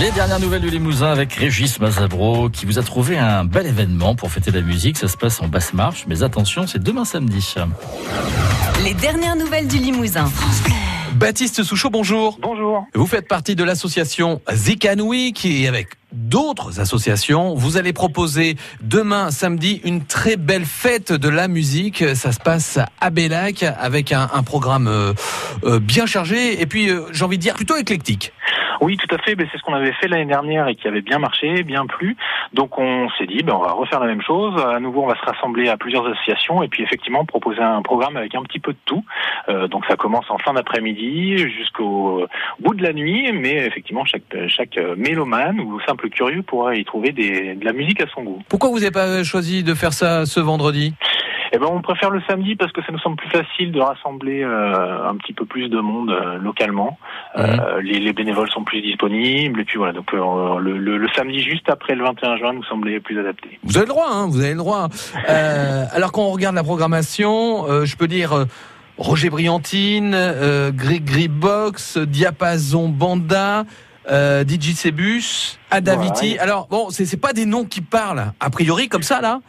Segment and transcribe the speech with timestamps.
[0.00, 4.14] Les dernières nouvelles du Limousin avec Régis Mazabro qui vous a trouvé un bel événement
[4.14, 4.96] pour fêter la musique.
[4.96, 7.54] Ça se passe en basse marche, mais attention, c'est demain samedi.
[8.82, 10.32] Les dernières nouvelles du Limousin.
[11.16, 12.38] Baptiste Souchot, bonjour.
[12.40, 12.86] Bonjour.
[12.94, 17.54] Vous faites partie de l'association Zikanoui qui est avec d'autres associations.
[17.54, 22.04] Vous allez proposer demain samedi une très belle fête de la musique.
[22.14, 25.12] Ça se passe à Bellac avec un, un programme euh,
[25.64, 28.32] euh, bien chargé et puis euh, j'ai envie de dire plutôt éclectique.
[28.80, 29.34] Oui, tout à fait.
[29.34, 32.16] Ben, c'est ce qu'on avait fait l'année dernière et qui avait bien marché, bien plu.
[32.54, 34.54] Donc on s'est dit, ben, on va refaire la même chose.
[34.60, 38.16] À nouveau, on va se rassembler à plusieurs associations et puis effectivement proposer un programme
[38.16, 39.04] avec un petit peu de tout.
[39.48, 42.26] Euh, donc ça commence en fin d'après-midi jusqu'au
[42.58, 47.12] bout de la nuit, mais effectivement chaque chaque mélomane ou simple curieux pourra y trouver
[47.12, 48.42] des, de la musique à son goût.
[48.48, 50.94] Pourquoi vous n'avez pas choisi de faire ça ce vendredi?
[51.52, 54.42] Eh ben, on préfère le samedi parce que ça nous semble plus facile de rassembler
[54.42, 56.98] euh, un petit peu plus de monde euh, localement.
[57.36, 59.92] Euh, les, les bénévoles sont plus disponibles et puis voilà.
[59.92, 63.58] Donc euh, le, le- le samedi juste après le 21 juin nous semblait plus adapté.
[63.64, 64.88] Vous avez le droit, hein, vous avez le droit.
[65.28, 68.46] Euh, alors quand on regarde la programmation, euh, je peux dire
[68.98, 73.64] Roger Briantine, euh, Grégory Box, Diapason Banda,
[74.10, 76.38] euh, DJ Cebus, Adaviti.
[76.38, 79.40] Alors bon, c'est pas des noms qui parlent a priori comme ça là.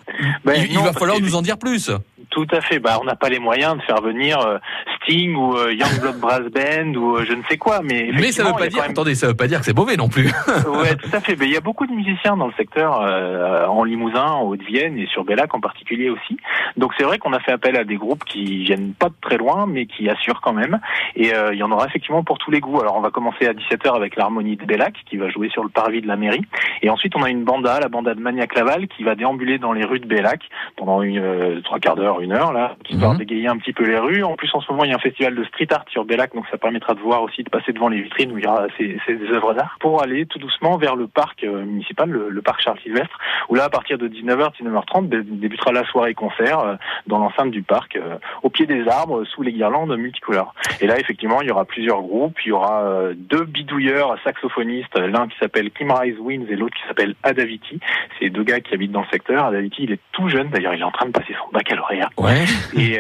[0.44, 1.92] Ben, il il va falloir nous en dire plus.
[2.30, 2.80] Tout à fait.
[2.80, 4.58] Bah, on n'a pas les moyens de faire venir euh,
[5.12, 7.82] Sting ou euh, Youngblood Brass Band ou euh, je ne sais quoi.
[7.84, 9.98] Mais, Mais ça veut pas dire, même- attendez, ça veut pas dire que c'est mauvais
[9.98, 10.32] non plus.
[10.68, 11.36] Ouais, tout à fait.
[11.38, 14.98] Mais il y a beaucoup de musiciens dans le secteur, euh, en Limousin, en Haute-Vienne
[14.98, 16.38] et sur Bellac en particulier aussi.
[16.78, 19.38] Donc c'est vrai qu'on a fait appel à des groupes qui viennent pas de très
[19.38, 20.80] loin, mais qui assurent quand même.
[21.16, 22.80] Et euh, il y en aura effectivement pour tous les goûts.
[22.80, 25.70] Alors on va commencer à 17h avec l'harmonie de Bellac qui va jouer sur le
[25.70, 26.46] parvis de la mairie.
[26.82, 29.74] Et ensuite on a une banda, la banda de Maniac Laval, qui va déambuler dans
[29.74, 30.42] les rues de Bellac
[30.78, 33.18] pendant une euh, trois quarts d'heure, une heure là, histoire Mhm.
[33.20, 34.24] d'égayer un petit peu les rues.
[34.24, 36.34] En plus en ce moment il y a un festival de street art sur Bellac,
[36.34, 38.68] donc ça permettra de voir aussi de passer devant les vitrines où il y aura
[38.78, 42.42] ces, ces œuvres d'art pour aller tout doucement vers le parc euh, municipal, le, le
[42.42, 43.18] parc Charles Sylvestre,
[43.50, 46.76] où là à partir de 19h, 19h30 dé- débutera la soirée concert euh,
[47.08, 50.54] dans l'enceinte du parc, euh, au pied des arbres, sous les guirlandes multicolores.
[50.80, 55.28] Et là effectivement il y aura plusieurs groupes, il y aura deux bidouilleurs saxophonistes, l'un
[55.28, 57.80] qui s'appelle Kim Rise Winds et l'autre qui s'appelle Adaviti.
[58.20, 59.46] C'est deux gars qui habitent dans le secteur.
[59.46, 62.44] Adaviti il est tout jeune d'ailleurs, il est en train de passer son baccalauréat Ouais.
[62.76, 63.00] et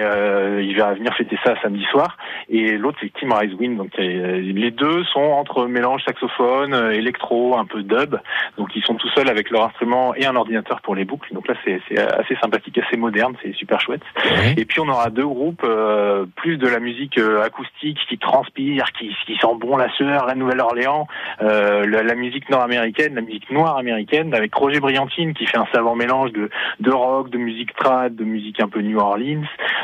[0.63, 2.17] il va venir fêter ça samedi soir.
[2.49, 3.77] Et l'autre c'est Tim Rise Wind.
[3.77, 8.17] Donc les deux sont entre mélange saxophone, euh, électro, un peu dub.
[8.57, 11.33] Donc ils sont tout seuls avec leur instrument et un ordinateur pour les boucles.
[11.33, 14.01] Donc là c'est assez sympathique, assez moderne, c'est super chouette.
[14.23, 14.55] Ouais.
[14.57, 18.91] Et puis on aura deux groupes, euh, plus de la musique euh, acoustique qui transpire,
[18.93, 21.07] qui, qui sent bon la sueur, la Nouvelle-Orléans,
[21.41, 25.67] euh, la, la musique nord-américaine, la musique noire américaine, avec Roger Briantine qui fait un
[25.73, 26.49] savant mélange de,
[26.79, 29.43] de rock, de musique trad, de musique un peu New Orleans.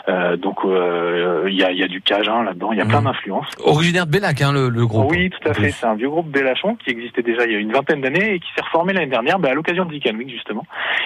[0.10, 2.86] Euh, donc euh, il y, a, il y a du cajun là-dedans, il y a
[2.86, 3.06] plein Mhm.
[3.06, 3.48] d'influences.
[3.64, 5.12] Originaire de Bellac, hein, le, le groupe.
[5.12, 5.72] Oui, tout à fait.
[5.72, 8.40] C'est un vieux groupe Bellachon qui existait déjà il y a une vingtaine d'années et
[8.40, 10.66] qui s'est reformé l'année dernière bah, à l'occasion de Dick Week justement.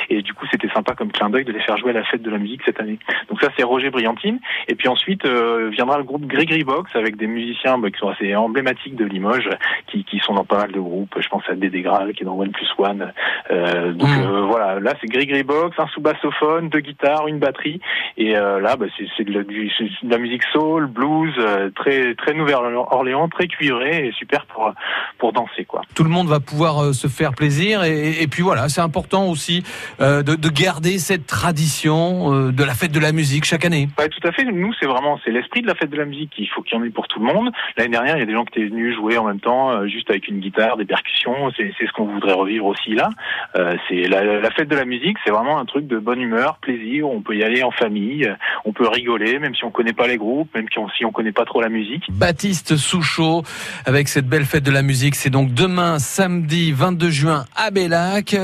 [0.10, 2.22] Et du coup, c'était sympa comme clin d'œil de les faire jouer à la fête
[2.22, 3.00] de la musique cette année.
[3.30, 4.40] Donc ça, c'est Roger Briantine.
[4.68, 8.10] Et puis ensuite euh, viendra le groupe Gregory Box avec des musiciens bah, qui sont
[8.10, 9.50] assez emblématiques de Limoges,
[9.88, 11.16] qui, qui sont dans pas mal de groupes.
[11.20, 13.12] Je pense à Dédé Graal qui est dans One Plus One.
[13.52, 14.22] Euh, donc Mm.
[14.26, 17.80] euh, voilà, là c'est Gregory Box, un sous-bassophone, deux guitares, une batterie.
[18.18, 18.86] Et là, bah,
[19.18, 24.46] c'est de, de la musique soul, blues, euh, très très Nouvelle-Orléans, très cuivré et super
[24.46, 24.74] pour
[25.18, 25.82] pour danser quoi.
[25.96, 29.28] tout le monde va pouvoir euh, se faire plaisir et, et puis voilà, c'est important
[29.28, 29.64] aussi
[30.00, 33.90] euh, de, de garder cette tradition de la fête de la musique chaque année.
[33.98, 34.44] Ouais, tout à fait.
[34.46, 36.32] Nous, c'est vraiment c'est l'esprit de la fête de la musique.
[36.38, 37.52] Il faut qu'il y en ait pour tout le monde.
[37.78, 40.10] L'année dernière, il y a des gens qui étaient venus jouer en même temps, juste
[40.10, 41.52] avec une guitare, des percussions.
[41.58, 43.10] C'est c'est ce qu'on voudrait revivre aussi là.
[43.56, 46.58] Euh, c'est la, la fête de la musique, c'est vraiment un truc de bonne humeur,
[46.58, 47.10] plaisir.
[47.10, 48.32] On peut y aller en famille,
[48.66, 51.12] on peut rigoler, même si on connaît pas les groupes, même si on, si on
[51.12, 52.04] connaît pas trop la musique.
[52.12, 53.44] Baptiste Souchot
[53.86, 58.36] avec cette belle fête de la musique, c'est donc demain samedi 22 juin à Bellac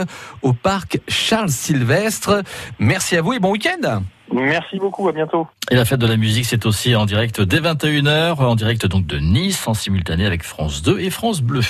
[0.41, 2.43] au parc Charles Sylvestre.
[2.79, 4.01] Merci à vous et bon week-end.
[4.33, 5.07] Merci beaucoup.
[5.07, 5.47] À bientôt.
[5.71, 9.05] Et la fête de la musique, c'est aussi en direct dès 21h, en direct donc
[9.05, 11.61] de Nice, en simultané avec France 2 et France Bleu.